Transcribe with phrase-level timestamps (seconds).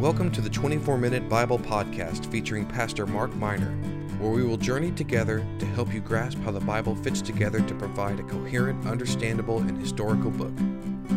[0.00, 3.72] Welcome to the 24 Minute Bible Podcast featuring Pastor Mark Miner,
[4.18, 7.74] where we will journey together to help you grasp how the Bible fits together to
[7.74, 10.54] provide a coherent, understandable, and historical book.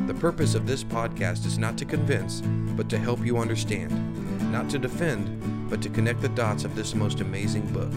[0.05, 2.41] The purpose of this podcast is not to convince,
[2.75, 6.93] but to help you understand, not to defend, but to connect the dots of this
[6.93, 7.93] most amazing book,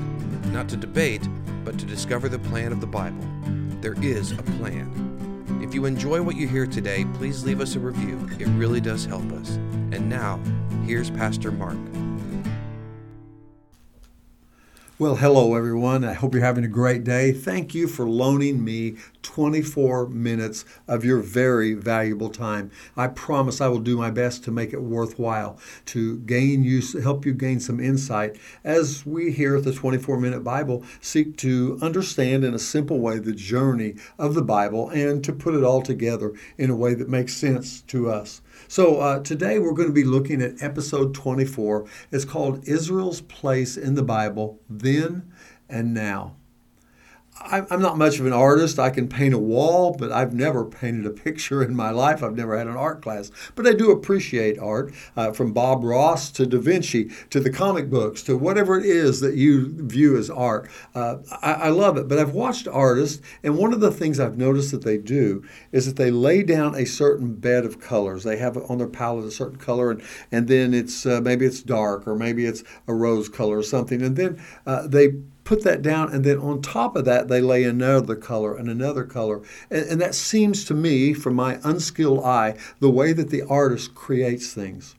[0.52, 1.28] not to debate,
[1.64, 3.26] but to discover the plan of the Bible.
[3.80, 5.15] There is a plan.
[5.76, 8.30] If you enjoy what you hear today, please leave us a review.
[8.38, 9.56] It really does help us.
[9.92, 10.40] And now,
[10.86, 11.76] here's Pastor Mark.
[14.98, 16.04] Well, hello everyone.
[16.04, 17.30] I hope you're having a great day.
[17.30, 22.70] Thank you for loaning me 24 minutes of your very valuable time.
[22.96, 27.26] I promise I will do my best to make it worthwhile, to gain you, help
[27.26, 32.42] you gain some insight as we here at the 24 Minute Bible seek to understand
[32.42, 36.32] in a simple way the journey of the Bible and to put it all together
[36.56, 38.40] in a way that makes sense to us.
[38.68, 41.86] So uh, today we're going to be looking at episode 24.
[42.10, 45.32] It's called Israel's Place in the Bible, Then
[45.68, 46.36] and Now.
[47.40, 48.78] I'm not much of an artist.
[48.78, 52.22] I can paint a wall, but I've never painted a picture in my life.
[52.22, 53.30] I've never had an art class.
[53.54, 57.90] But I do appreciate art, uh, from Bob Ross to Da Vinci to the comic
[57.90, 60.70] books to whatever it is that you view as art.
[60.94, 62.08] Uh, I, I love it.
[62.08, 65.86] But I've watched artists, and one of the things I've noticed that they do is
[65.86, 68.24] that they lay down a certain bed of colors.
[68.24, 71.62] They have on their palette a certain color, and, and then it's uh, maybe it's
[71.62, 74.02] dark or maybe it's a rose color or something.
[74.02, 75.16] And then uh, they
[75.46, 79.04] put that down, and then on top of that, they lay another color and another
[79.04, 79.40] color.
[79.70, 83.94] And, and that seems to me, from my unskilled eye, the way that the artist
[83.94, 84.96] creates things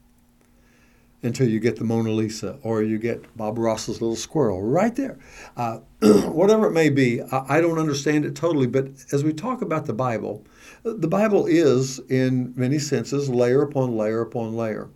[1.22, 5.18] until you get the Mona Lisa or you get Bob Ross's little squirrel right there.
[5.56, 9.60] Uh, whatever it may be, I, I, don't understand it totally, but as we talk
[9.60, 10.44] about the Bible,
[10.84, 14.88] the Bible is, in many senses, layer upon layer upon layer.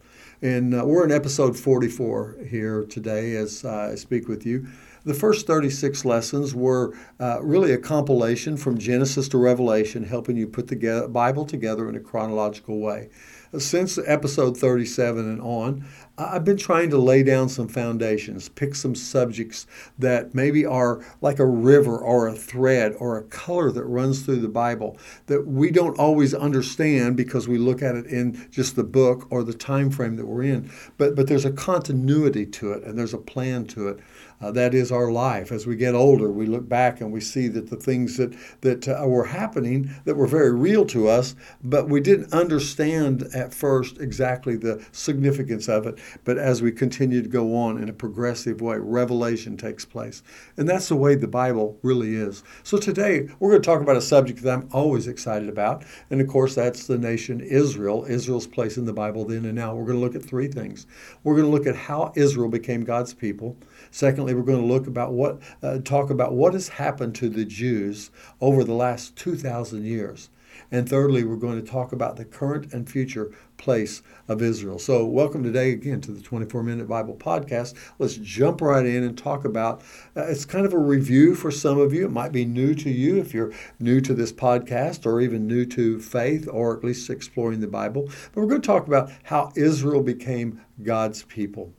[0.43, 4.67] And uh, we're in episode 44 here today as uh, I speak with you.
[5.05, 10.47] The first 36 lessons were uh, really a compilation from Genesis to Revelation, helping you
[10.47, 13.11] put the Bible together in a chronological way.
[13.59, 15.85] Since episode 37 and on,
[16.17, 19.67] I've been trying to lay down some foundations, pick some subjects
[19.99, 24.41] that maybe are like a river or a thread or a color that runs through
[24.41, 28.85] the Bible that we don't always understand because we look at it in just the
[28.85, 30.71] book or the time frame that we're in.
[30.97, 34.01] But but there's a continuity to it and there's a plan to it.
[34.43, 35.53] Uh, that is our life.
[35.53, 38.89] As we get older, we look back and we see that the things that that
[38.89, 43.99] uh, were happening that were very real to us, but we didn't understand at first
[43.99, 45.99] exactly the significance of it.
[46.25, 50.23] But as we continue to go on in a progressive way, revelation takes place,
[50.57, 52.43] and that's the way the Bible really is.
[52.65, 56.21] So today we're going to talk about a subject that I'm always excited about, and
[56.21, 59.75] of course that's the nation Israel, Israel's place in the Bible then and now.
[59.75, 60.87] We're going to look at three things.
[61.23, 63.57] We're going to look at how Israel became God's people.
[63.93, 67.45] Secondly, we're going to look about what uh, talk about what has happened to the
[67.45, 68.11] Jews
[68.41, 70.31] over the last 2,000 years.
[70.71, 74.79] And thirdly, we're going to talk about the current and future place of Israel.
[74.79, 77.75] So, welcome today again to the 24 Minute Bible Podcast.
[77.99, 79.83] Let's jump right in and talk about
[80.17, 82.07] uh, it's kind of a review for some of you.
[82.07, 85.67] It might be new to you if you're new to this podcast or even new
[85.67, 88.05] to faith or at least exploring the Bible.
[88.33, 91.75] But we're going to talk about how Israel became God's people.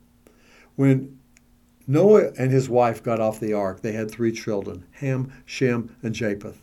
[0.76, 1.18] When
[1.86, 3.82] Noah and his wife got off the ark.
[3.82, 6.60] They had three children Ham, Shem, and Japheth.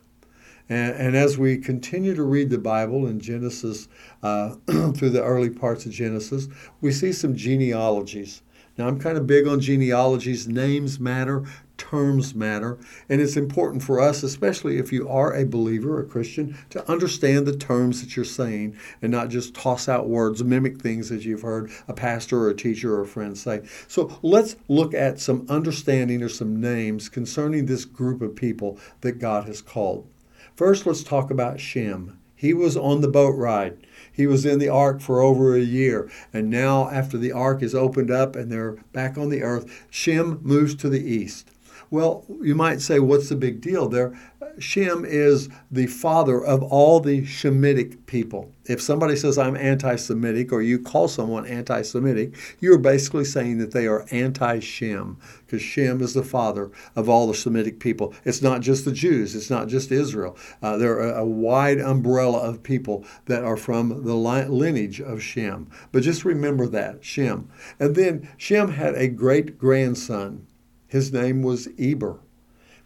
[0.70, 3.88] And, and as we continue to read the Bible in Genesis,
[4.24, 6.48] uh, through the early parts of Genesis,
[6.80, 8.42] we see some genealogies.
[8.78, 10.48] Now, I'm kind of big on genealogies.
[10.48, 11.44] Names matter,
[11.82, 12.78] terms matter.
[13.10, 17.48] And it's important for us, especially if you are a believer, a Christian, to understand
[17.48, 21.42] the terms that you're saying and not just toss out words, mimic things that you've
[21.42, 23.64] heard a pastor or a teacher or a friend say.
[23.88, 29.14] So let's look at some understanding or some names concerning this group of people that
[29.14, 30.08] God has called.
[30.56, 32.20] First, let's talk about Shem.
[32.36, 33.78] He was on the boat ride.
[34.12, 36.10] He was in the ark for over a year.
[36.34, 40.40] And now, after the ark is opened up and they're back on the earth, Shem
[40.42, 41.52] moves to the east.
[41.92, 44.18] Well, you might say, what's the big deal there?
[44.60, 48.54] Shem is the father of all the Shemitic people.
[48.66, 53.58] If somebody says I'm anti Semitic or you call someone anti Semitic, you're basically saying
[53.58, 58.14] that they are anti Shem because Shem is the father of all the Semitic people.
[58.24, 60.38] It's not just the Jews, it's not just Israel.
[60.62, 65.70] Uh, there are a, wide umbrella of people that are from the lineage of Shem.
[65.92, 67.50] But just remember that, Shem.
[67.80, 70.48] And then Shem had a great grandson
[70.92, 72.20] his name was Eber.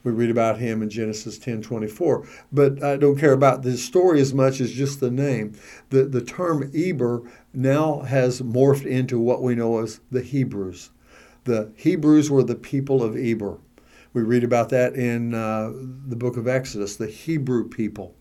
[0.04, 4.32] We read about him in Genesis 10:24, but I don't care about the story as
[4.32, 5.54] much as just the name.
[5.90, 10.92] The the term Eber now has morphed into what we know as the Hebrews.
[11.46, 13.58] The Hebrews were the people of Eber.
[14.14, 15.72] We read about that in uh,
[16.08, 18.14] the book of Exodus, the Hebrew people.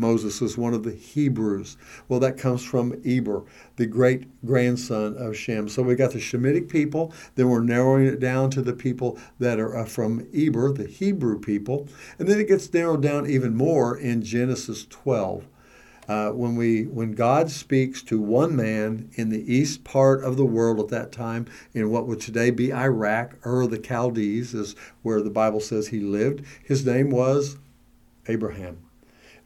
[0.00, 1.76] Moses was one of the Hebrews.
[2.08, 3.44] Well, that comes from Eber,
[3.76, 5.68] the great grandson of Shem.
[5.68, 9.60] So we got the Shemitic people, then we're narrowing it down to the people that
[9.60, 11.86] are uh, from Eber, the Hebrew people.
[12.18, 15.46] And then it gets narrowed down even more in Genesis 12.
[16.08, 20.44] Uh, when we when God speaks to one man in the east part of the
[20.44, 25.22] world at that time, in what would today be Iraq, Ur the Chaldees is where
[25.22, 26.44] the Bible says he lived.
[26.64, 27.58] His name was
[28.26, 28.89] Abraham.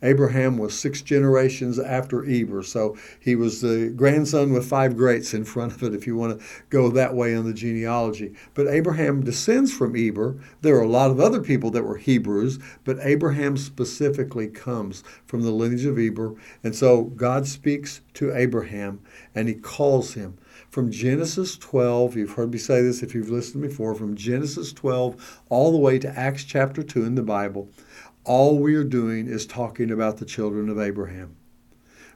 [0.05, 5.45] Abraham was six generations after Eber, so he was the grandson with five greats in
[5.45, 8.35] front of it, if you want to go that way in the genealogy.
[8.53, 10.37] But Abraham descends from Eber.
[10.61, 15.43] There are a lot of other people that were Hebrews, but Abraham specifically comes from
[15.43, 16.35] the lineage of Eber.
[16.63, 19.01] And so God speaks to Abraham
[19.35, 20.37] and he calls him.
[20.71, 25.43] From Genesis 12, you've heard me say this if you've listened before, from Genesis 12
[25.49, 27.69] all the way to Acts chapter 2 in the Bible,
[28.25, 31.37] all we are doing is talking about the children of Abraham.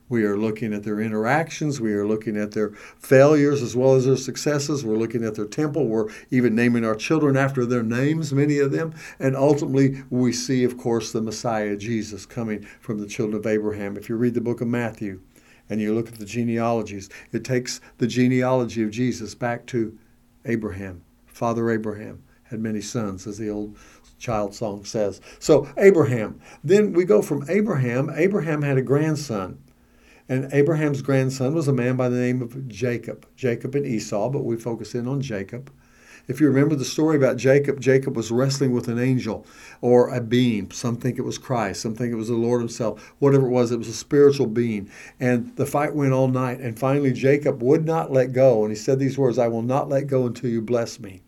[0.09, 1.83] We are looking at their interactions.
[1.83, 4.83] We are looking at their failures as well as their successes.
[4.83, 5.87] We're looking at their temple.
[5.87, 8.95] We're even naming our children after their names, many of them.
[9.19, 13.99] And ultimately, we see, of course, the Messiah, Jesus, coming from the children of Abraham.
[13.99, 15.21] If you read the book of Matthew
[15.69, 19.99] and you look at the genealogies, it takes the genealogy of Jesus back to
[20.47, 21.03] Abraham.
[21.27, 23.77] Father Abraham had many sons, as the old
[24.19, 25.21] child song says.
[25.39, 26.41] So, Abraham.
[26.63, 28.11] Then we go from Abraham.
[28.15, 29.59] Abraham had a grandson.
[30.29, 33.27] And Abraham's grandson was a man by the name of Jacob.
[33.35, 35.73] Jacob and Esau, but we focus in on Jacob.
[36.27, 39.47] If you remember the story about Jacob, Jacob was wrestling with an angel
[39.81, 40.71] or a being.
[40.71, 43.15] Some think it was Christ, some think it was the Lord Himself.
[43.19, 44.91] Whatever it was, it was a spiritual being.
[45.19, 46.61] And the fight went all night.
[46.61, 48.63] And finally, Jacob would not let go.
[48.63, 51.23] And he said these words I will not let go until you bless me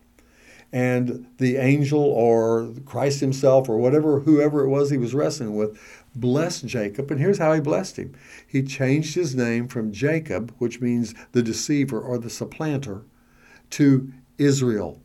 [0.73, 5.79] and the angel or Christ himself or whatever, whoever it was he was wrestling with,
[6.15, 7.11] blessed Jacob.
[7.11, 8.15] And here's how he blessed him
[8.47, 13.03] he changed his name from Jacob, which means the deceiver or the supplanter,
[13.71, 15.01] to Israel,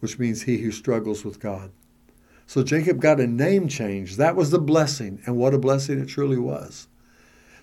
[0.00, 1.70] which means he who struggles with God.
[2.46, 4.16] So Jacob got a name change.
[4.16, 6.88] That was the blessing, and what a blessing it truly was.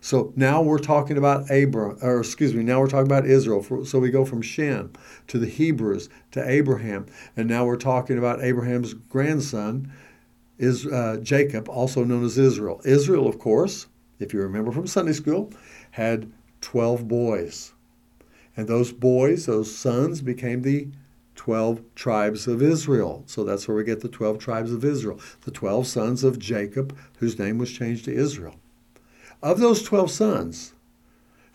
[0.05, 3.63] So now we're talking about Abraham, or excuse me, now we're talking about Israel.
[3.85, 4.93] So we go from Shem
[5.25, 9.91] to the Hebrews to Abraham, and now we're talking about Abraham's grandson,
[10.59, 12.81] is uh, Jacob, also known as Israel.
[12.85, 13.87] Israel, of course,
[14.19, 15.51] if you remember from Sunday school,
[15.89, 16.31] had
[16.61, 17.73] 12 boys.
[18.55, 20.87] And those boys, those sons, became the
[21.33, 23.23] 12 tribes of Israel.
[23.25, 26.95] So that's where we get the 12 tribes of Israel, the 12 sons of Jacob,
[27.17, 28.53] whose name was changed to Israel.
[29.41, 30.73] Of those 12 sons,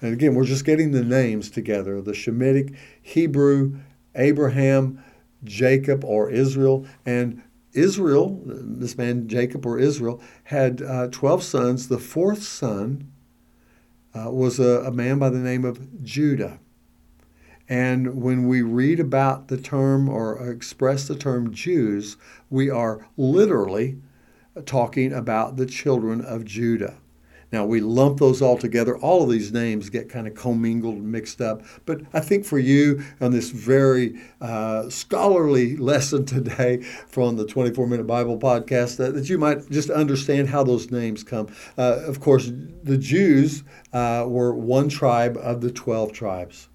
[0.01, 3.79] and again, we're just getting the names together the Shemitic, Hebrew,
[4.15, 5.03] Abraham,
[5.45, 6.87] Jacob, or Israel.
[7.05, 7.43] And
[7.73, 11.89] Israel, this man Jacob or Israel, had uh, 12 sons.
[11.89, 13.11] The fourth son
[14.15, 16.59] uh, was a, a man by the name of Judah.
[17.69, 22.17] And when we read about the term or express the term Jews,
[22.49, 23.99] we are literally
[24.67, 26.97] talking about the children of Judah.
[27.53, 28.97] Now, we lump those all together.
[28.99, 31.63] All of these names get kind of commingled and mixed up.
[31.85, 37.87] But I think for you on this very uh, scholarly lesson today from the 24
[37.89, 41.49] Minute Bible Podcast, that, that you might just understand how those names come.
[41.77, 42.51] Uh, of course,
[42.83, 46.69] the Jews uh, were one tribe of the 12 tribes.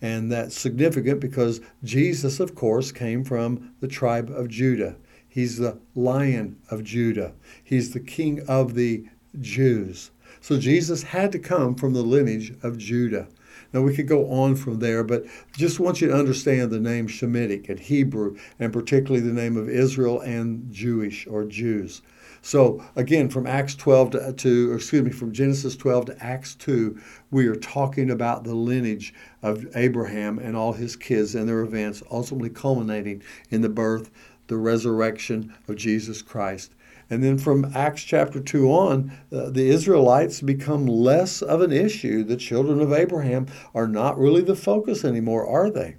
[0.00, 4.96] And that's significant because Jesus, of course, came from the tribe of Judah.
[5.28, 7.34] He's the lion of Judah.
[7.62, 9.06] He's the king of the
[9.40, 10.10] Jews.
[10.40, 13.28] So Jesus had to come from the lineage of Judah.
[13.72, 15.24] Now we could go on from there, but
[15.56, 19.68] just want you to understand the name Shemitic and Hebrew, and particularly the name of
[19.68, 22.00] Israel and Jewish or Jews.
[22.40, 26.98] So again, from Acts 12 to, to excuse me, from Genesis 12 to Acts 2,
[27.30, 32.02] we are talking about the lineage of Abraham and all his kids and their events,
[32.10, 34.10] ultimately culminating in the birth,
[34.46, 36.72] the resurrection of Jesus Christ.
[37.10, 42.22] And then from Acts chapter 2 on, uh, the Israelites become less of an issue.
[42.22, 45.96] The children of Abraham are not really the focus anymore, are they?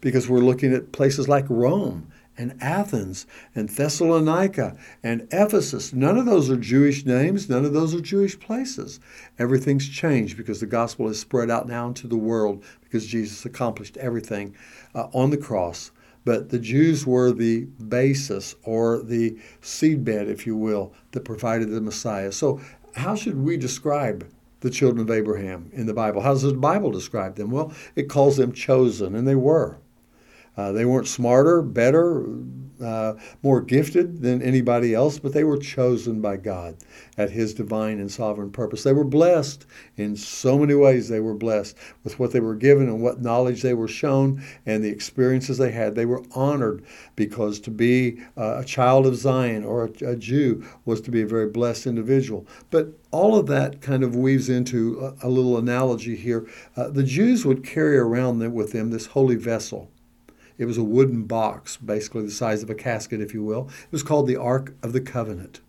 [0.00, 5.92] Because we're looking at places like Rome and Athens and Thessalonica and Ephesus.
[5.92, 9.00] None of those are Jewish names, none of those are Jewish places.
[9.38, 13.96] Everything's changed because the gospel is spread out now into the world because Jesus accomplished
[13.96, 14.54] everything
[14.94, 15.90] uh, on the cross
[16.24, 21.80] but the Jews were the basis or the seedbed, if you will, that provided the
[21.80, 22.32] Messiah.
[22.32, 22.60] So,
[22.94, 24.26] how should we describe
[24.64, 26.22] the children of Abraham in the Bible.
[26.22, 27.50] How does the Bible describe them?
[27.50, 29.76] Well, it calls them chosen, and they were.
[30.56, 32.26] Uh, they weren't smarter, better,
[32.82, 36.76] uh, more gifted than anybody else, but they were chosen by God
[37.16, 38.82] at His divine and sovereign purpose.
[38.82, 41.08] They were blessed in so many ways.
[41.08, 44.82] They were blessed with what they were given and what knowledge they were shown and
[44.82, 45.94] the experiences they had.
[45.94, 46.84] They were honored
[47.16, 51.22] because to be uh, a child of Zion or a, a, Jew was to be
[51.22, 52.46] a very blessed individual.
[52.70, 56.48] But all of that kind of weaves into a, a little analogy here.
[56.76, 59.90] Uh, the Jews would carry around with them this holy vessel
[60.58, 63.68] it was a wooden box, basically the size of a casket, if you will.
[63.84, 65.60] It was called the Ark of the Covenant.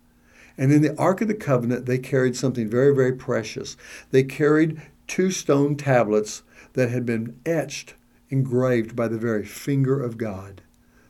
[0.58, 3.76] And in the Ark of the Covenant, they carried something very, very precious.
[4.10, 7.94] They carried two stone tablets that had been etched,
[8.30, 10.62] engraved by the very finger of God,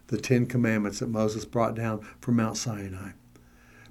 [0.09, 3.11] the Ten Commandments that Moses brought down from Mount Sinai.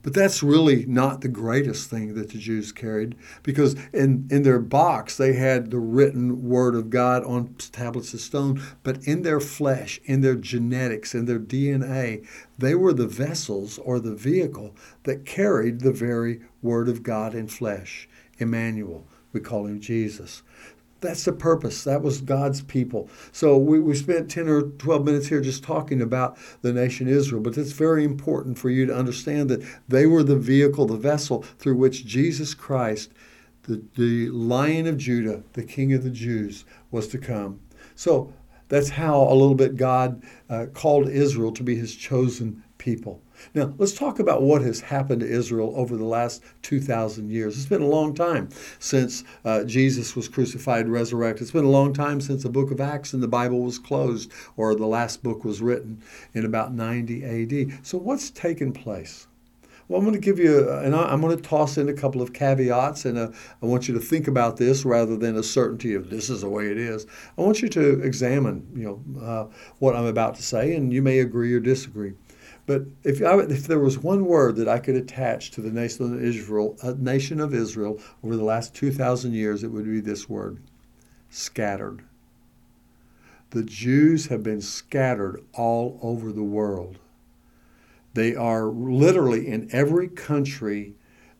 [0.05, 4.59] But that's really not the greatest thing that the Jews carried because in, in their
[4.59, 9.39] box they had the written word of God on tablets of stone, but in their
[9.39, 12.23] flesh, in their genetics, in their DNA,
[12.55, 17.47] they were the vessels or the vehicle that carried the very word of God in
[17.47, 18.07] flesh.
[18.37, 20.43] Emmanuel, we call him Jesus.
[21.05, 21.83] That's the purpose.
[21.83, 23.09] That was God's people.
[23.31, 27.41] So we, we spent 10 or 12 minutes here just talking about the nation Israel,
[27.41, 31.43] but it's very important for you to understand that they were the vehicle, the vessel
[31.59, 33.11] through which Jesus Christ,
[33.63, 37.59] the, the Lion of Judah, the King of the Jews, was to come.
[37.95, 38.33] So
[38.67, 43.21] that's how a little bit God uh, called Israel to be his chosen people.
[43.53, 47.57] Now, let's talk about what has happened to Israel over the last 2,000 years.
[47.57, 48.49] It's been a long time
[48.79, 51.43] since uh, Jesus was crucified, resurrected.
[51.43, 54.31] It's been a long time since the book of Acts and the Bible was closed,
[54.57, 56.01] or the last book was written
[56.33, 57.85] in about 90 AD.
[57.85, 59.27] So, what's taken place?
[59.87, 62.33] Well, I'm going to give you, and I'm going to toss in a couple of
[62.33, 63.29] caveats, and uh,
[63.61, 66.49] I want you to think about this rather than a certainty of this is the
[66.49, 67.05] way it is.
[67.37, 71.03] I want you to examine, you know, uh, what I'm about to say, and you
[71.03, 72.13] may agree or disagree.
[72.65, 76.13] But if, I, if there was one word that I could attach to the nation
[76.13, 80.27] of Israel, a nation of Israel over the last 2,000 years, it would be this
[80.27, 80.59] word
[81.29, 82.03] scattered.
[83.51, 86.97] The Jews have been scattered all over the world.
[88.15, 90.95] They are literally in every country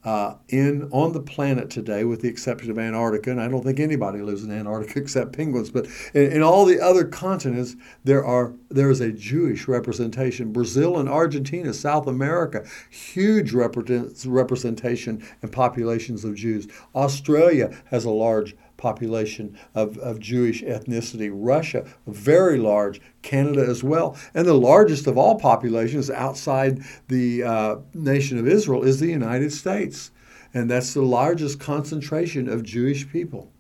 [0.06, 3.80] uh, in on the planet today, with the exception of Antarctica, and I don't think
[3.80, 5.72] anybody lives in Antarctica except penguins.
[5.72, 10.54] But in, in all the other continents, there are there is a Jewish representation.
[10.54, 16.68] Brazil and Argentina, South America, huge representation and populations of Jews.
[16.94, 21.30] Australia has a large population of, of Jewish ethnicity.
[21.32, 23.02] Russia, very large.
[23.22, 24.16] Canada as well.
[24.34, 29.52] And the largest of all populations outside the uh, nation of Israel is the United
[29.52, 30.12] States.
[30.54, 33.52] And that's the largest concentration of Jewish people.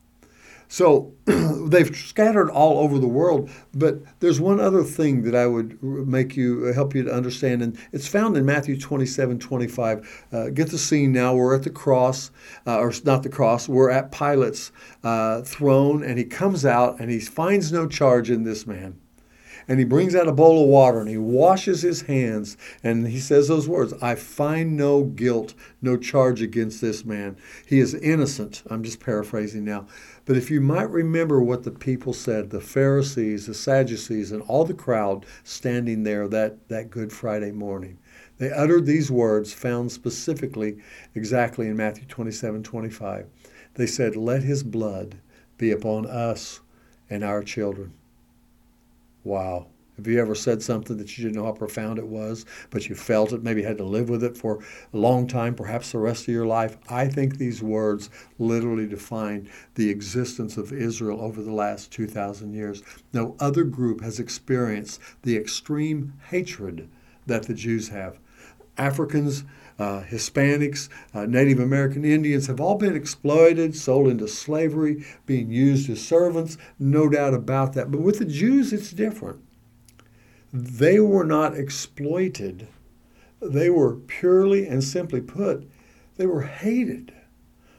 [0.68, 5.82] So they've scattered all over the world, but there's one other thing that I would
[5.84, 10.26] make you uh, help you to understand, and it's found in Matthew 27 25.
[10.32, 11.36] Uh, get the scene now.
[11.36, 12.32] We're at the cross,
[12.66, 14.72] uh, or not the cross, we're at Pilate's
[15.04, 19.00] uh, throne, and he comes out and he finds no charge in this man
[19.68, 23.20] and he brings out a bowl of water and he washes his hands and he
[23.20, 27.38] says those words I find no guilt, no charge against this man.
[27.66, 28.64] He is innocent.
[28.70, 29.88] I'm just paraphrasing now.
[30.26, 34.66] But if you might remember what the people said, the Pharisees, the Sadducees, and all
[34.66, 38.00] the crowd standing there that, that Good Friday morning,
[38.40, 40.78] they uttered these words found specifically
[41.14, 43.28] exactly in Matthew 27 25.
[43.76, 45.18] They said, Let his blood
[45.58, 46.60] be upon us
[47.10, 47.94] and our children.
[49.24, 49.68] Wow.
[49.98, 52.96] Have you ever said something that you didn't know how profound it was, but you
[52.96, 54.60] felt it, maybe had to live with it for
[54.94, 56.78] a long time, perhaps the rest of your life?
[56.90, 62.84] I think these words literally define the existence of Israel over the last 2,000 years.
[63.14, 66.90] No other group has experienced the extreme hatred
[67.26, 68.20] that the Jews have.
[68.78, 69.46] Africans,
[69.80, 75.90] uh, Hispanics, uh, Native American Indians have all been exploited, sold into slavery, being used
[75.90, 77.92] as servants, no doubt about that.
[77.92, 79.40] But with the Jews, it's different.
[80.54, 82.68] They were not exploited,
[83.42, 85.70] they were purely and simply put,
[86.18, 87.14] they were hated.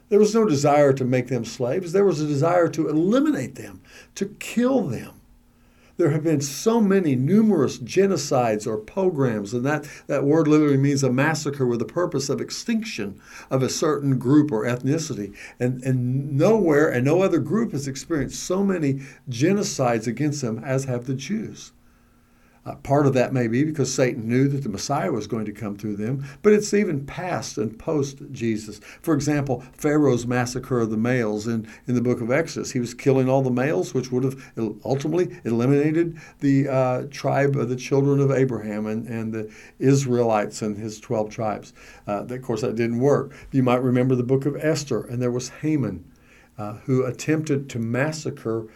[0.09, 1.93] There was no desire to make them slaves.
[1.93, 3.81] There was a desire to eliminate them,
[4.15, 5.21] to kill them.
[5.97, 11.03] There have been so many numerous genocides or pogroms, and that, that word literally means
[11.03, 13.19] a massacre with the purpose of extinction
[13.51, 15.35] of a certain group or ethnicity.
[15.59, 20.85] And, and nowhere and no other group has experienced so many genocides against them as
[20.85, 21.73] have the Jews.
[22.67, 25.53] Uh, part of that may be because Satan knew that the Messiah was going to
[25.53, 28.81] come through them, but it's even past and post Jesus.
[29.01, 32.73] For example, Pharaoh's massacre of the males in, in the book of Exodus.
[32.73, 34.43] He was killing all the males, which would have
[34.85, 40.77] ultimately eliminated the uh, tribe of the children of Abraham and, and the Israelites and
[40.77, 41.73] his 12 tribes.
[42.09, 43.33] Uh, of course, that didn't work.
[43.53, 46.05] You might remember the book of Esther, and there was Haman.
[46.59, 48.67] Uh, who attempted to massacre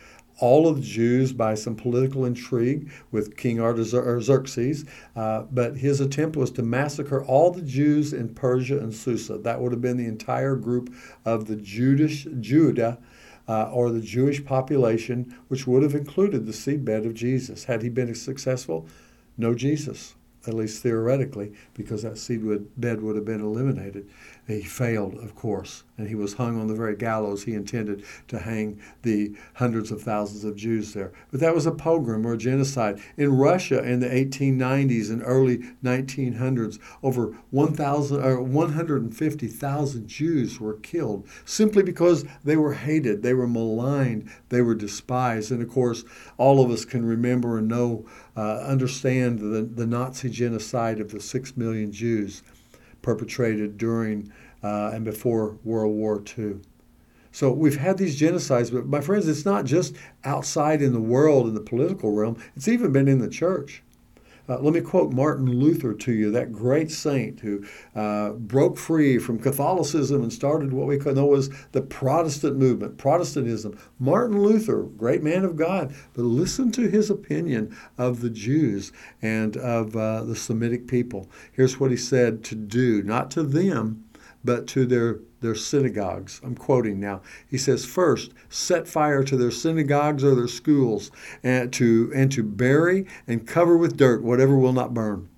[0.41, 6.37] all of the Jews by some political intrigue with King Artaxerxes, uh, but his attempt
[6.37, 9.39] was to massacre all the Jews in Persia and Susa.
[9.39, 10.93] That would have been the entire group
[11.25, 12.99] of the Judish, Judah,
[13.47, 17.65] uh, or the Jewish population, which would have included the seedbed of Jesus.
[17.65, 18.89] Had he been successful?
[19.37, 20.15] No Jesus
[20.47, 24.09] at least theoretically, because that seedbed would have been eliminated.
[24.51, 28.41] He failed, of course, and he was hung on the very gallows he intended to
[28.41, 31.13] hang the hundreds of thousands of Jews there.
[31.31, 33.01] But that was a pogrom or a genocide.
[33.17, 41.29] In Russia in the 1890s and early 1900s, over 1,000 or 150,000 Jews were killed
[41.45, 45.53] simply because they were hated, they were maligned, they were despised.
[45.53, 46.03] And of course,
[46.39, 48.05] all of us can remember and know,
[48.37, 52.43] uh, understand the, the Nazi genocide of the six million Jews
[53.03, 56.57] perpetrated during uh, and before World War II.
[57.33, 61.47] So we've had these genocides, but my friends, it's not just outside in the world,
[61.47, 63.83] in the political realm, it's even been in the church.
[64.51, 67.65] Uh, let me quote Martin Luther to you, that great saint who
[67.95, 73.79] uh, broke free from Catholicism and started what we know as the Protestant movement, Protestantism.
[74.01, 78.91] Martin Luther, great man of God, but listen to his opinion of the Jews
[79.23, 81.31] and of uh, the Semitic people.
[81.53, 84.05] Here's what he said to do, not to them,
[84.45, 86.41] but to their their synagogues.
[86.45, 87.23] I'm quoting now.
[87.49, 91.11] He says, First, set fire to their synagogues or their schools,
[91.43, 95.29] and to, and to bury and cover with dirt whatever will not burn,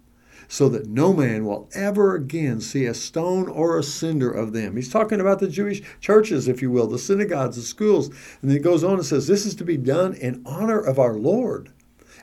[0.49, 4.77] so that no man will ever again see a stone or a cinder of them.
[4.77, 8.09] He's talking about the Jewish churches, if you will, the synagogues, the schools.
[8.09, 10.99] And then he goes on and says, This is to be done in honor of
[10.99, 11.71] our Lord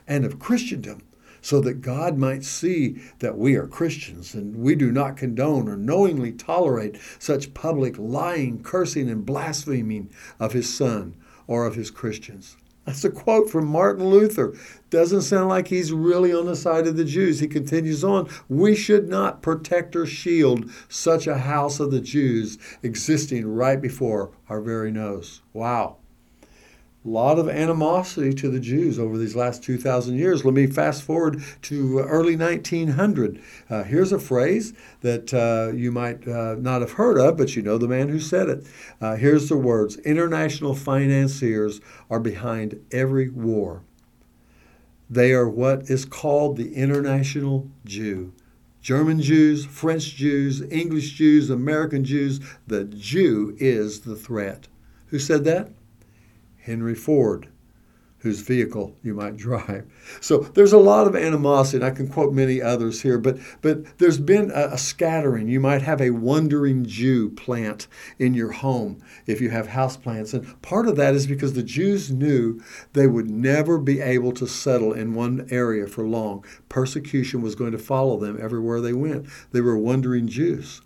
[0.06, 1.02] and of Christendom
[1.40, 5.76] so that God might see that we are Christians and we do not condone or
[5.76, 11.14] knowingly tolerate such public lying, cursing, and blaspheming of his Son
[11.46, 12.56] or of his Christians.
[12.86, 14.54] That's a quote from Martin Luther.
[14.88, 17.38] Doesn't sound like he's really on the side of the Jews.
[17.38, 22.58] He continues on We should not protect or shield such a house of the Jews
[22.82, 25.42] existing right before our very nose.
[25.52, 25.99] Wow
[27.08, 30.44] lot of animosity to the Jews over these last 2,000 years.
[30.44, 33.40] Let me fast forward to early 1900.
[33.70, 37.62] Uh, here's a phrase that uh, you might uh, not have heard of, but you
[37.62, 38.66] know the man who said it.
[39.00, 43.82] Uh, here's the words International financiers are behind every war.
[45.08, 48.32] They are what is called the international Jew.
[48.80, 54.68] German Jews, French Jews, English Jews, American Jews, the Jew is the threat.
[55.08, 55.70] Who said that?
[56.62, 57.48] Henry Ford,
[58.18, 59.86] whose vehicle you might drive.
[60.20, 63.98] So there's a lot of animosity, and I can quote many others here, but, but
[63.98, 65.48] there's been a, a, scattering.
[65.48, 67.86] You might have a wandering Jew plant
[68.18, 70.34] in your home if you have house plants.
[70.34, 72.60] And part of that is because the Jews knew
[72.92, 76.44] they would never be able to settle in one area for long.
[76.68, 79.26] Persecution was going to follow them everywhere they went.
[79.52, 80.82] They were wandering Jews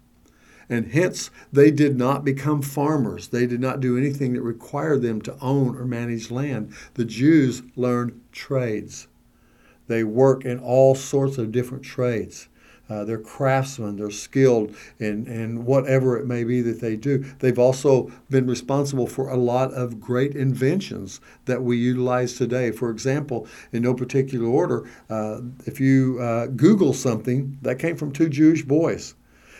[0.68, 3.28] and hence they did not become farmers.
[3.28, 6.72] They did not do anything that required them to own or manage land.
[6.94, 9.08] The Jews learned trades.
[9.86, 12.48] They work in all sorts of different trades.
[12.88, 17.24] Uh, they're craftsmen, they're skilled in, in whatever it may be that they do.
[17.38, 22.70] They've also been responsible for a lot of great inventions that we utilize today.
[22.72, 28.12] For example, in no particular order, uh, if you uh, Google something, that came from
[28.12, 29.14] two Jewish boys.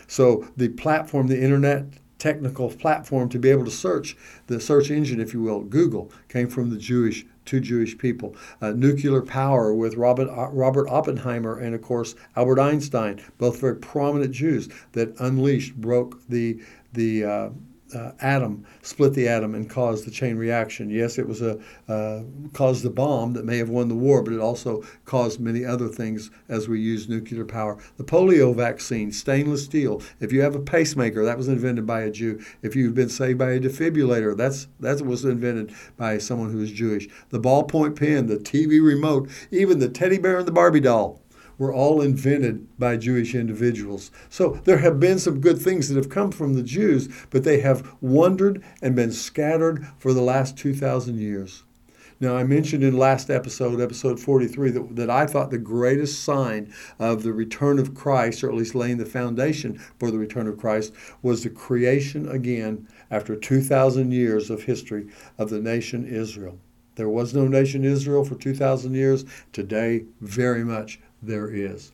[0.07, 1.85] So the platform, the internet
[2.17, 4.15] technical platform to be able to search,
[4.47, 8.35] the search engine, if you will, Google, came from the Jewish two Jewish people.
[8.61, 13.75] Uh, nuclear power with Robert, uh, Robert Oppenheimer and, of course, Albert Einstein, both very
[13.75, 16.59] prominent Jews that unleashed, broke the
[16.93, 17.49] the uh,
[17.93, 20.89] uh, atom, split the atom, and caused the chain reaction.
[20.89, 24.33] Yes, it was a uh, caused the bomb that may have won the war, but
[24.33, 27.77] it also caused many other things as we use nuclear power.
[27.97, 30.01] The polio vaccine, stainless steel.
[30.19, 32.43] If you have a pacemaker, that was invented by a Jew.
[32.61, 36.71] If you've been saved by a defibrillator, that's that was invented by someone who was
[36.71, 37.07] Jewish.
[37.29, 41.21] The ballpoint pen, the TV remote, even the teddy bear and the Barbie doll
[41.57, 44.11] were all invented by Jewish individuals.
[44.29, 47.59] So there have been some good things that have come from the Jews, but they
[47.61, 51.63] have wandered and been scattered for the last 2,000 years.
[52.21, 56.73] Now, I mentioned in last episode, episode 43, that, that I thought the greatest sign
[56.97, 60.57] of the return of Christ, or at least laying the foundation for the return of
[60.57, 66.57] Christ, was the creation again after 2,000 years of history of the nation Israel.
[66.95, 69.25] There was no nation Israel for 2,000 years.
[69.51, 71.91] Today, very much there is.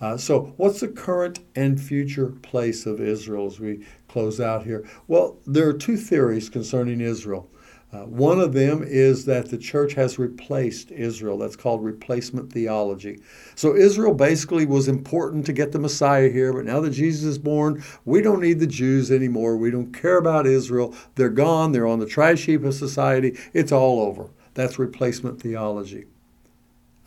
[0.00, 4.86] Uh, so, what's the current and future place of Israel as we close out here?
[5.08, 7.50] Well, there are two theories concerning Israel.
[7.90, 11.38] Uh, one of them is that the church has replaced Israel.
[11.38, 13.22] That's called replacement theology.
[13.54, 17.38] So Israel basically was important to get the Messiah here, but now that Jesus is
[17.38, 19.56] born, we don't need the Jews anymore.
[19.56, 20.94] We don't care about Israel.
[21.14, 21.72] They're gone.
[21.72, 23.38] They're on the trash heap of society.
[23.54, 24.28] It's all over.
[24.52, 26.04] That's replacement theology.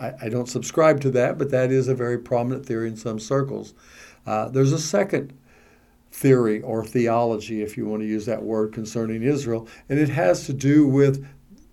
[0.02, 3.20] I, I don't subscribe to that, but that is a very prominent theory in some
[3.20, 3.74] circles.
[4.26, 5.34] Uh, there's a second
[6.12, 10.46] theory or theology, if you want to use that word, concerning Israel, and it has
[10.48, 11.26] to do with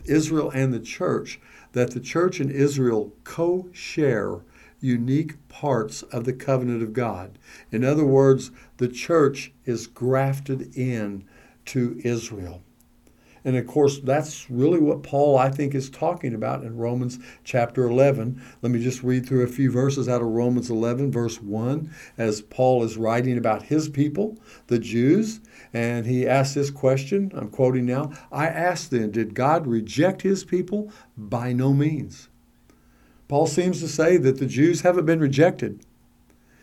[0.04, 1.40] Israel and the church,
[1.72, 4.40] that the church and Israel co share
[4.80, 7.38] unique parts of the covenant of God.
[7.72, 11.24] In other words, the church is grafted in
[11.66, 12.62] to Israel.
[13.44, 17.84] And of course, that's really what Paul, I think, is talking about in Romans chapter
[17.84, 18.42] 11.
[18.62, 22.42] Let me just read through a few verses out of Romans 11, verse 1, as
[22.42, 25.40] Paul is writing about his people, the Jews.
[25.72, 30.44] And he asks this question I'm quoting now I ask then, did God reject his
[30.44, 30.92] people?
[31.16, 32.28] By no means.
[33.28, 35.84] Paul seems to say that the Jews haven't been rejected.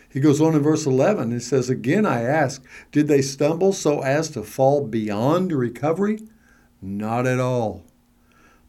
[0.10, 4.02] He goes on in verse 11 and says, Again I ask, did they stumble so
[4.02, 6.20] as to fall beyond recovery?
[6.82, 7.84] Not at all.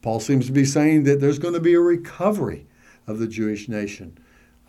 [0.01, 2.67] Paul seems to be saying that there's going to be a recovery
[3.07, 4.17] of the Jewish nation.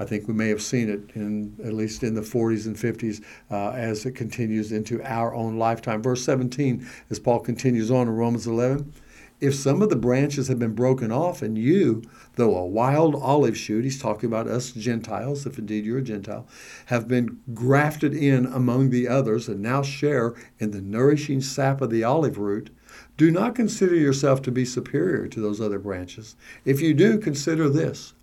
[0.01, 3.23] I think we may have seen it in at least in the 40s and 50s
[3.51, 6.03] uh, as it continues into our own lifetime.
[6.03, 8.93] Verse 17, as Paul continues on in Romans 11,
[9.41, 12.03] if some of the branches have been broken off, and you,
[12.35, 16.47] though a wild olive shoot, he's talking about us Gentiles, if indeed you're a Gentile,
[16.87, 21.91] have been grafted in among the others and now share in the nourishing sap of
[21.91, 22.71] the olive root,
[23.19, 26.37] do not consider yourself to be superior to those other branches.
[26.65, 28.15] If you do, consider this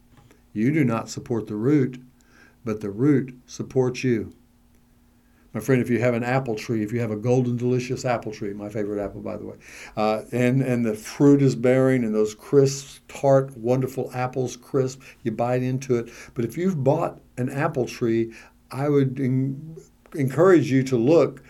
[0.54, 2.02] you do not support the root,
[2.64, 4.34] but the root supports you.
[5.54, 8.32] My friend, if you have an apple tree, if you have a golden delicious apple
[8.32, 9.56] tree, my favorite apple, by the way,
[9.98, 15.32] uh, and, and the fruit is bearing and those crisp, tart, wonderful apples, crisp, you
[15.32, 16.10] bite into it.
[16.34, 18.34] But if you've bought an apple tree,
[18.72, 19.76] I would en-
[20.14, 21.44] encourage you to look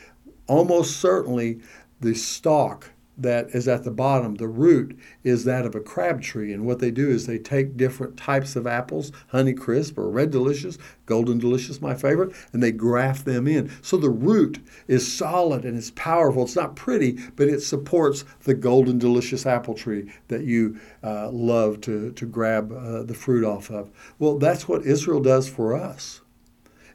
[0.48, 1.62] almost certainly
[2.02, 6.52] the stalk that is at the bottom, the root, is that of a crab tree.
[6.52, 10.32] And what they do is they take different types of apples, Honey Crisp or Red
[10.32, 13.72] Delicious, Golden Delicious, my favorite, and they graft them in.
[13.82, 16.44] So the root is solid and it's powerful.
[16.44, 21.82] It's not pretty, but it supports the Golden Delicious apple tree that you uh, love
[21.82, 23.92] to, to grab uh, the fruit off of.
[24.20, 26.22] Well, that's what Israel does for us.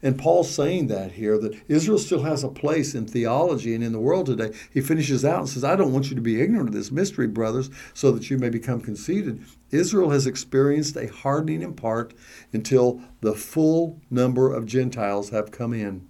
[0.02, 3.92] And Paul's saying that here, that Israel still has a place in theology and in
[3.92, 4.52] the world today.
[4.72, 7.26] He finishes out and says, I don't want you to be ignorant of this mystery,
[7.26, 9.44] brothers, so that you may become conceited.
[9.70, 12.14] Israel has experienced a hardening in part
[12.52, 16.08] until the full number of Gentiles have come in.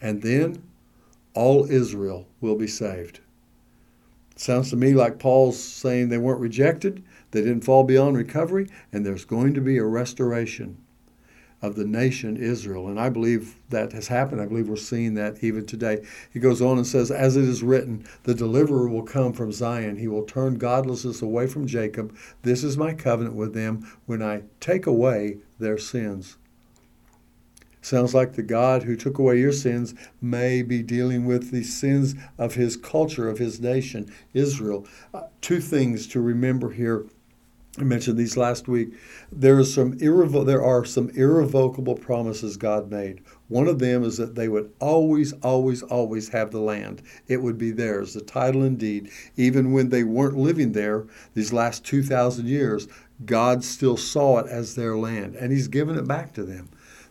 [0.00, 0.62] And then
[1.34, 3.20] all Israel will be saved.
[4.36, 9.04] Sounds to me like Paul's saying they weren't rejected, they didn't fall beyond recovery, and
[9.04, 10.78] there's going to be a restoration
[11.62, 12.88] of the nation Israel.
[12.88, 14.40] And I believe that has happened.
[14.40, 16.04] I believe we're seeing that even today.
[16.32, 19.96] He goes on and says, As it is written, the deliverer will come from Zion.
[19.96, 22.16] He will turn godlessness away from Jacob.
[22.42, 26.36] This is my covenant with them when I take away their sins.
[27.82, 32.14] Sounds like the God who took away your sins may be dealing with the sins
[32.36, 34.86] of his culture, of his nation, Israel.
[35.14, 37.06] Uh, two things to remember here
[37.78, 38.94] I mentioned these last week.
[39.30, 43.20] There is some irrevo- there are some irrevocable promises God made.
[43.46, 47.00] One of them is that they would always, always, always have the land.
[47.28, 49.08] It would be theirs, the title and deed.
[49.36, 52.88] Even when they weren't living there these last 2,000 years,
[53.24, 56.70] God still saw it as their land, and He's given it back to them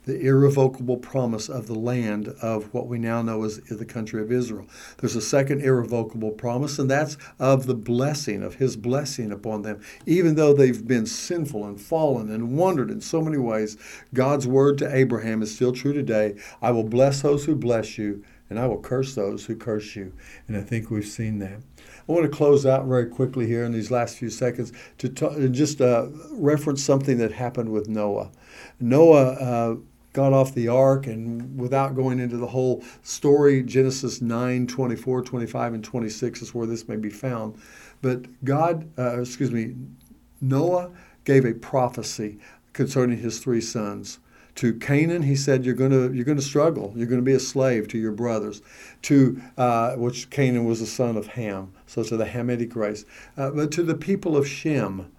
[0.10, 4.32] the irrevocable promise of the land of what we now know as the country of
[4.32, 4.66] Israel.
[4.98, 9.82] There's a second irrevocable promise, and that's of the blessing, of his blessing upon them.
[10.08, 13.78] Even though they've been sinful and fallen and wandered in so many ways,
[14.12, 16.36] God's word to Abraham is still true today.
[16.60, 20.12] I will bless those who bless you, and I will curse those who curse you.
[20.48, 21.60] And I think we've seen that.
[22.10, 25.34] I want to close out very quickly here in these last few seconds to talk,
[25.52, 28.32] just uh, reference something that happened with Noah.
[28.80, 29.76] Noah uh,
[30.14, 35.74] got off the ark and without going into the whole story genesis 9 24 25
[35.74, 37.56] and 26 is where this may be found
[38.02, 39.76] But God, uh, excuse me,
[40.42, 40.92] Noah
[41.26, 42.40] gave a prophecy
[42.74, 44.20] concerning his three sons.
[44.56, 46.94] To Canaan, he said, "You're going to you're going to struggle.
[46.96, 48.62] You're going to be a slave to your brothers."
[49.04, 53.06] To uh, which Canaan was the son of Ham, so to the Hamitic race.
[53.38, 55.12] Uh, but to the people of Shem,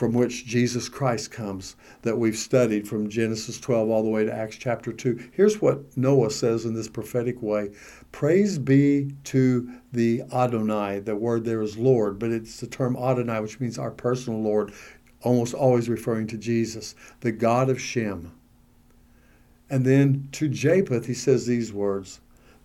[0.00, 4.34] from which Jesus Christ comes, that we've studied from Genesis 12 all the way to
[4.34, 5.28] Acts chapter 2.
[5.30, 7.72] Here's what Noah says in this prophetic way
[8.10, 11.00] Praise be to the Adonai.
[11.00, 14.72] The word there is Lord, but it's the term Adonai, which means our personal Lord,
[15.20, 18.32] almost always referring to Jesus, the God of Shem.
[19.68, 22.20] And then to Japheth, he says these words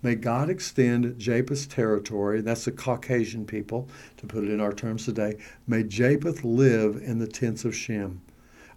[0.06, 5.04] May God extend Japheth's territory, that's the Caucasian people, to put it in our terms
[5.04, 5.38] today.
[5.66, 8.22] May Japheth live in the tents of Shem.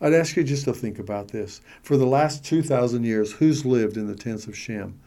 [0.01, 1.61] I'd ask you just to think about this.
[1.83, 4.99] For the last 2,000 years, who's lived in the tents of Shem?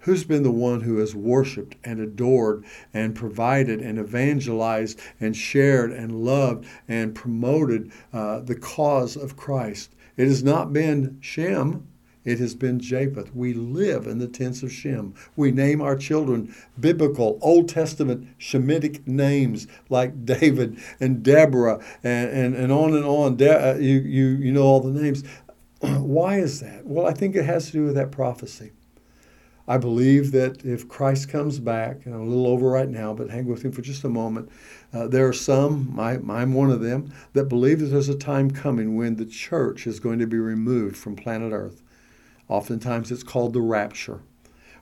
[0.00, 5.90] Who's been the one who has worshiped and adored and provided and evangelized and shared
[5.90, 9.94] and loved and promoted uh, the cause of Christ?
[10.18, 11.88] It has not been Shem.
[12.24, 13.34] It has been Japheth.
[13.34, 15.14] We live in the tents of Shem.
[15.34, 22.54] We name our children biblical, Old Testament Shemitic names like David and Deborah and, and,
[22.54, 23.36] and on and on.
[23.36, 25.24] De- uh, you, you, you know all the names.
[25.80, 26.86] Why is that?
[26.86, 28.70] Well, I think it has to do with that prophecy.
[29.66, 33.30] I believe that if Christ comes back, and I'm a little over right now, but
[33.30, 34.50] hang with me for just a moment,
[34.92, 38.96] uh, there are some, I'm one of them, that believe that there's a time coming
[38.96, 41.82] when the church is going to be removed from planet Earth.
[42.52, 44.20] Oftentimes it's called the rapture,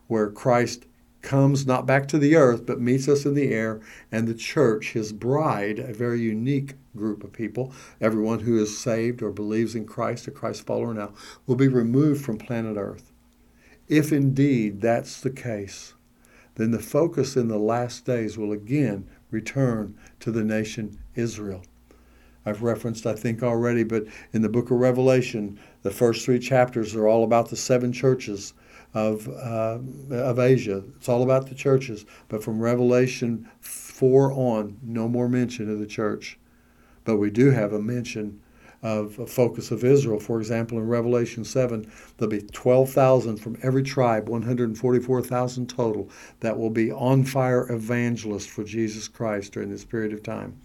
[0.08, 0.86] where Christ
[1.22, 3.80] comes not back to the earth, but meets us in the air,
[4.10, 9.22] and the church, his bride, a very unique group of people, everyone who is saved
[9.22, 11.12] or believes in Christ, a Christ follower now,
[11.46, 13.12] will be removed from planet earth.
[13.86, 15.94] If indeed that's the case,
[16.56, 21.62] then the focus in the last days will again return to the nation Israel.
[22.50, 26.96] I've referenced, I think, already, but in the book of Revelation, the first three chapters
[26.96, 28.54] are all about the seven churches
[28.92, 29.78] of, uh,
[30.10, 30.82] of Asia.
[30.96, 32.04] It's all about the churches.
[32.28, 36.38] But from Revelation 4 on, no more mention of the church.
[37.04, 38.40] But we do have a mention
[38.82, 40.18] of a focus of Israel.
[40.18, 46.10] For example, in Revelation 7, there'll be 12,000 from every tribe, 144,000 total,
[46.40, 50.58] that will be on fire evangelists for Jesus Christ during this period of time.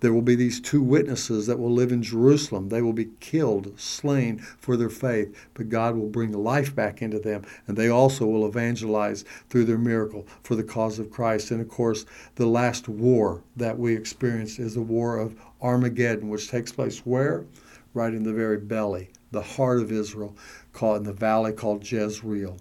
[0.00, 2.68] There will be these two witnesses that will live in Jerusalem.
[2.68, 7.18] They will be killed, slain for their faith, but God will bring life back into
[7.18, 11.50] them, and they also will evangelize through their miracle for the cause of Christ.
[11.50, 12.06] And of course,
[12.36, 17.46] the last war that we experience is the war of Armageddon, which takes place where?
[17.94, 20.36] Right in the very belly, the heart of Israel,
[20.72, 22.58] called in the valley called Jezreel.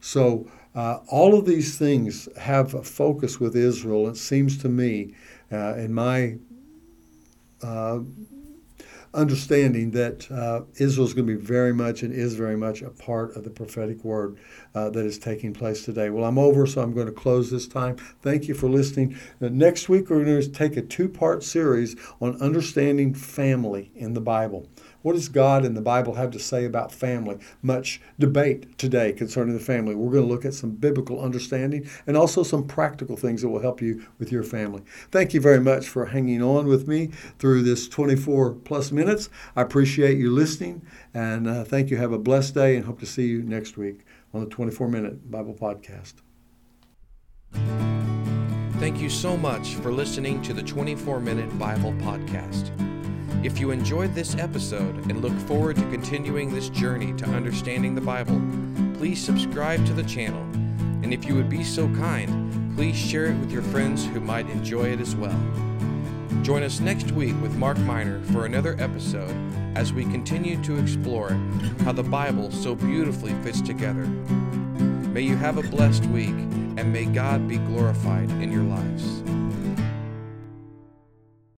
[0.00, 4.08] So uh, all of these things have a focus with Israel.
[4.08, 5.14] It seems to me,
[5.50, 6.36] uh, in my
[7.62, 8.00] uh,
[9.14, 12.90] understanding that uh, Israel is going to be very much and is very much a
[12.90, 14.38] part of the prophetic word
[14.74, 16.10] uh, that is taking place today.
[16.10, 17.96] Well, I'm over, so I'm going to close this time.
[18.22, 19.16] Thank you for listening.
[19.40, 24.14] Uh, next week, we're going to take a two part series on understanding family in
[24.14, 24.68] the Bible.
[25.08, 27.38] What does God and the Bible have to say about family?
[27.62, 29.94] Much debate today concerning the family.
[29.94, 33.62] We're going to look at some biblical understanding and also some practical things that will
[33.62, 34.82] help you with your family.
[35.10, 37.06] Thank you very much for hanging on with me
[37.38, 39.30] through this 24 plus minutes.
[39.56, 40.82] I appreciate you listening
[41.14, 41.96] and uh, thank you.
[41.96, 45.30] Have a blessed day and hope to see you next week on the 24 Minute
[45.30, 46.16] Bible Podcast.
[48.78, 52.97] Thank you so much for listening to the 24 Minute Bible Podcast.
[53.42, 58.00] If you enjoyed this episode and look forward to continuing this journey to understanding the
[58.00, 58.40] Bible,
[58.98, 60.42] please subscribe to the channel.
[61.02, 64.50] And if you would be so kind, please share it with your friends who might
[64.50, 65.38] enjoy it as well.
[66.42, 69.34] Join us next week with Mark Miner for another episode
[69.76, 71.30] as we continue to explore
[71.84, 74.06] how the Bible so beautifully fits together.
[75.12, 79.22] May you have a blessed week, and may God be glorified in your lives.